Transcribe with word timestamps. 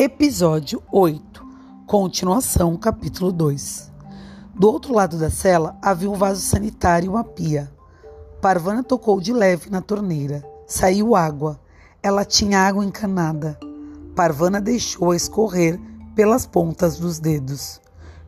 Episódio 0.00 0.80
8 0.92 1.44
Continuação, 1.84 2.76
capítulo 2.76 3.32
2 3.32 3.90
Do 4.54 4.68
outro 4.70 4.94
lado 4.94 5.18
da 5.18 5.28
cela 5.28 5.76
havia 5.82 6.08
um 6.08 6.14
vaso 6.14 6.40
sanitário 6.40 7.06
e 7.06 7.08
uma 7.08 7.24
pia. 7.24 7.68
Parvana 8.40 8.84
tocou 8.84 9.20
de 9.20 9.32
leve 9.32 9.68
na 9.70 9.82
torneira. 9.82 10.44
Saiu 10.68 11.16
água. 11.16 11.58
Ela 12.00 12.24
tinha 12.24 12.60
água 12.60 12.84
encanada. 12.84 13.58
Parvana 14.14 14.60
deixou-a 14.60 15.16
escorrer 15.16 15.80
pelas 16.14 16.46
pontas 16.46 16.96
dos 16.96 17.18
dedos. 17.18 17.80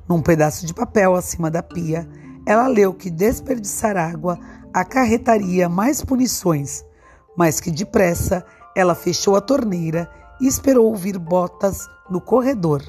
Num 0.09 0.21
pedaço 0.21 0.67
de 0.67 0.75
papel 0.75 1.15
acima 1.15 1.53
da 1.53 1.63
pia, 1.63 2.05
ela 2.45 2.67
leu 2.67 2.93
que 2.93 3.09
desperdiçar 3.09 3.97
água 3.97 4.41
acarretaria 4.75 5.69
mais 5.69 6.03
punições, 6.05 6.85
mas 7.37 7.61
que 7.61 7.71
depressa 7.71 8.45
ela 8.75 8.97
fechou 8.97 9.37
a 9.37 9.41
torneira 9.41 10.11
e 10.41 10.47
esperou 10.47 10.87
ouvir 10.87 11.19
botas 11.19 11.89
no 12.09 12.21
corredor. 12.21 12.83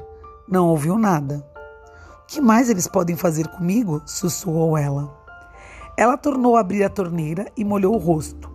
Não 0.47 0.69
ouviu 0.69 0.97
nada. 0.97 1.45
O 2.23 2.27
que 2.27 2.39
mais 2.39 2.69
eles 2.69 2.87
podem 2.87 3.15
fazer 3.15 3.47
comigo? 3.47 4.01
sussurrou 4.05 4.77
ela. 4.77 5.15
Ela 5.97 6.17
tornou 6.17 6.55
a 6.55 6.61
abrir 6.61 6.83
a 6.83 6.89
torneira 6.89 7.51
e 7.57 7.63
molhou 7.63 7.93
o 7.93 7.97
rosto. 7.97 8.49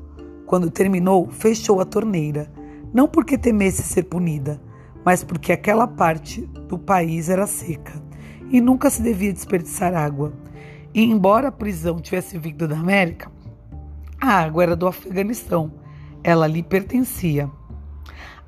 Quando 0.46 0.70
terminou, 0.70 1.28
fechou 1.28 1.80
a 1.80 1.84
torneira, 1.84 2.50
não 2.92 3.06
porque 3.06 3.36
temesse 3.36 3.82
ser 3.82 4.04
punida, 4.04 4.60
mas 5.04 5.22
porque 5.22 5.52
aquela 5.52 5.86
parte 5.86 6.42
do 6.68 6.78
país 6.78 7.28
era 7.28 7.46
seca 7.46 8.02
e 8.50 8.60
nunca 8.60 8.90
se 8.90 9.02
devia 9.02 9.32
desperdiçar 9.32 9.94
água. 9.94 10.32
E 10.94 11.04
embora 11.04 11.48
a 11.48 11.52
prisão 11.52 12.00
tivesse 12.00 12.38
vindo 12.38 12.66
da 12.66 12.78
América, 12.78 13.30
a 14.20 14.40
água 14.40 14.62
era 14.62 14.76
do 14.76 14.86
Afeganistão. 14.86 15.72
Ela 16.24 16.46
lhe 16.46 16.62
pertencia. 16.62 17.50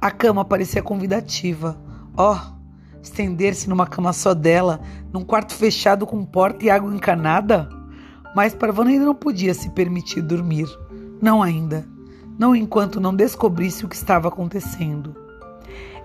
A 0.01 0.11
cama 0.11 0.45
parecia 0.45 0.83
convidativa. 0.83 1.77
Oh, 2.17 2.39
estender-se 3.03 3.69
numa 3.69 3.87
cama 3.87 4.13
só 4.13 4.33
dela, 4.33 4.81
num 5.13 5.25
quarto 5.25 5.55
fechado 5.55 6.07
com 6.07 6.25
porta 6.25 6.65
e 6.65 6.71
água 6.71 6.95
encanada? 6.95 7.69
Mas 8.35 8.55
Parvana 8.55 8.91
ainda 8.91 9.07
não 9.07 9.15
podia 9.15 9.53
se 9.55 9.71
permitir 9.71 10.23
dormir. 10.23 10.69
Não 11.21 11.43
ainda. 11.43 11.89
Não 12.39 12.55
enquanto 12.55 13.01
não 13.01 13.15
descobrisse 13.15 13.85
o 13.85 13.89
que 13.89 13.97
estava 13.97 14.29
acontecendo. 14.29 15.17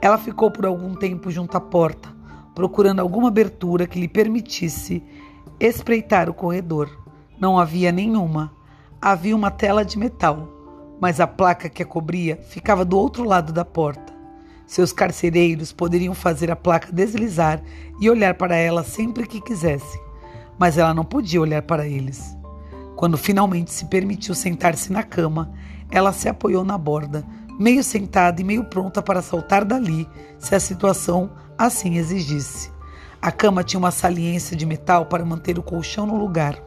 Ela 0.02 0.18
ficou 0.18 0.50
por 0.50 0.66
algum 0.66 0.96
tempo 0.96 1.30
junto 1.30 1.56
à 1.56 1.62
porta, 1.62 2.10
procurando 2.56 3.00
alguma 3.00 3.28
abertura 3.28 3.86
que 3.86 4.00
lhe 4.00 4.08
permitisse 4.08 5.04
espreitar 5.60 6.30
o 6.30 6.34
corredor. 6.34 6.90
Não 7.40 7.60
havia 7.60 7.92
nenhuma. 7.92 8.52
Havia 9.00 9.36
uma 9.36 9.52
tela 9.52 9.86
de 9.86 9.98
metal 10.00 10.53
mas 11.04 11.20
a 11.20 11.28
placa 11.28 11.68
que 11.68 11.84
a 11.84 11.86
cobria 11.86 12.40
ficava 12.48 12.86
do 12.86 12.98
outro 12.98 13.26
lado 13.26 13.52
da 13.52 13.66
porta. 13.66 14.14
Seus 14.66 14.94
carcereiros 14.94 15.74
poderiam 15.74 16.16
fazer 16.16 16.50
a 16.50 16.56
placa 16.56 16.94
deslizar 16.94 17.62
e 18.00 18.10
olhar 18.10 18.36
para 18.36 18.56
ela 18.56 18.86
sempre 18.86 19.28
que 19.28 19.42
quisessem, 19.42 20.00
mas 20.58 20.78
ela 20.78 20.94
não 20.94 21.04
podia 21.04 21.42
olhar 21.42 21.62
para 21.64 21.86
eles. 21.86 22.38
Quando 22.96 23.18
finalmente 23.18 23.70
se 23.74 23.84
permitiu 23.88 24.34
sentar-se 24.34 24.94
na 24.94 25.04
cama, 25.04 25.52
ela 25.92 26.14
se 26.14 26.30
apoiou 26.30 26.64
na 26.64 26.78
borda, 26.78 27.26
meio 27.60 27.84
sentada 27.84 28.40
e 28.40 28.46
meio 28.46 28.64
pronta 28.64 29.02
para 29.02 29.22
saltar 29.22 29.66
dali, 29.66 30.08
se 30.40 30.56
a 30.56 30.60
situação 30.62 31.32
assim 31.58 31.98
exigisse. 31.98 32.72
A 33.22 33.30
cama 33.30 33.62
tinha 33.62 33.78
uma 33.78 33.92
saliência 33.92 34.56
de 34.56 34.66
metal 34.66 35.08
para 35.08 35.26
manter 35.26 35.60
o 35.60 35.64
colchão 35.64 36.06
no 36.06 36.16
lugar. 36.16 36.58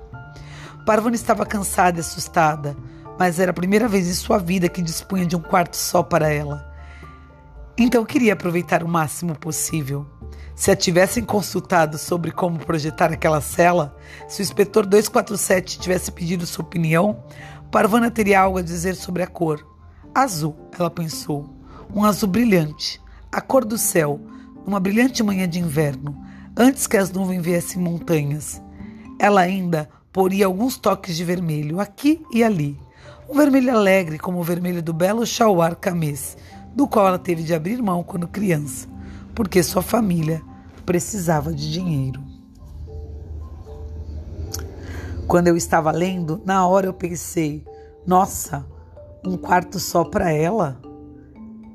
Parvana 0.84 1.16
estava 1.16 1.46
cansada 1.46 1.96
e 1.96 2.00
assustada 2.00 2.76
mas 3.18 3.38
era 3.38 3.50
a 3.50 3.54
primeira 3.54 3.88
vez 3.88 4.08
em 4.08 4.14
sua 4.14 4.38
vida 4.38 4.68
que 4.68 4.82
dispunha 4.82 5.26
de 5.26 5.36
um 5.36 5.40
quarto 5.40 5.76
só 5.76 6.02
para 6.02 6.32
ela. 6.32 6.74
Então 7.78 8.04
queria 8.04 8.32
aproveitar 8.32 8.82
o 8.82 8.88
máximo 8.88 9.34
possível. 9.36 10.06
Se 10.54 10.70
a 10.70 10.76
tivessem 10.76 11.22
consultado 11.22 11.98
sobre 11.98 12.30
como 12.30 12.58
projetar 12.58 13.12
aquela 13.12 13.42
cela, 13.42 13.94
se 14.26 14.40
o 14.40 14.42
inspetor 14.42 14.86
247 14.86 15.78
tivesse 15.78 16.10
pedido 16.10 16.46
sua 16.46 16.64
opinião, 16.64 17.22
Parvana 17.70 18.10
teria 18.10 18.40
algo 18.40 18.58
a 18.58 18.62
dizer 18.62 18.94
sobre 18.94 19.22
a 19.22 19.26
cor. 19.26 19.66
Azul, 20.14 20.56
ela 20.78 20.90
pensou. 20.90 21.54
Um 21.94 22.04
azul 22.04 22.30
brilhante. 22.30 22.98
A 23.30 23.42
cor 23.42 23.66
do 23.66 23.76
céu, 23.76 24.18
numa 24.64 24.80
brilhante 24.80 25.22
manhã 25.22 25.46
de 25.46 25.58
inverno, 25.58 26.16
antes 26.56 26.86
que 26.86 26.96
as 26.96 27.12
nuvens 27.12 27.42
viessem 27.42 27.82
montanhas. 27.82 28.62
Ela 29.18 29.42
ainda 29.42 29.90
poria 30.10 30.46
alguns 30.46 30.78
toques 30.78 31.14
de 31.14 31.24
vermelho 31.24 31.78
aqui 31.78 32.24
e 32.32 32.42
ali. 32.42 32.78
Um 33.28 33.34
vermelho 33.34 33.72
alegre 33.72 34.18
como 34.18 34.38
o 34.38 34.44
vermelho 34.44 34.80
do 34.80 34.92
belo 34.92 35.26
Chauar 35.26 35.74
Camês, 35.74 36.36
do 36.74 36.86
qual 36.86 37.08
ela 37.08 37.18
teve 37.18 37.42
de 37.42 37.52
abrir 37.52 37.82
mão 37.82 38.04
quando 38.04 38.28
criança, 38.28 38.86
porque 39.34 39.62
sua 39.64 39.82
família 39.82 40.40
precisava 40.84 41.52
de 41.52 41.72
dinheiro. 41.72 42.22
Quando 45.26 45.48
eu 45.48 45.56
estava 45.56 45.90
lendo, 45.90 46.40
na 46.44 46.64
hora 46.68 46.86
eu 46.86 46.94
pensei: 46.94 47.64
nossa, 48.06 48.64
um 49.24 49.36
quarto 49.36 49.80
só 49.80 50.04
para 50.04 50.30
ela? 50.30 50.80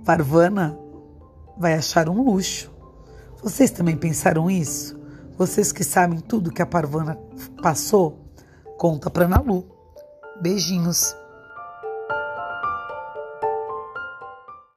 Parvana 0.06 0.80
vai 1.58 1.74
achar 1.74 2.08
um 2.08 2.24
luxo. 2.24 2.72
Vocês 3.44 3.72
também 3.72 3.98
pensaram 3.98 4.50
isso? 4.50 4.98
Vocês 5.38 5.74
que 5.74 5.84
sabem 5.84 6.20
tudo 6.20 6.52
que 6.52 6.62
a 6.62 6.66
Parvana 6.66 7.20
passou? 7.62 8.20
Conta 8.78 9.10
para 9.10 9.28
Nalu. 9.28 9.66
Beijinhos. 10.42 11.16